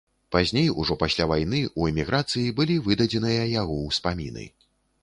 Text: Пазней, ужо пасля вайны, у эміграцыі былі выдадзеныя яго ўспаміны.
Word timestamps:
Пазней, 0.35 0.69
ужо 0.83 0.95
пасля 1.03 1.27
вайны, 1.33 1.61
у 1.75 1.85
эміграцыі 1.91 2.57
былі 2.61 2.79
выдадзеныя 2.89 3.47
яго 3.61 3.79
ўспаміны. 3.89 4.53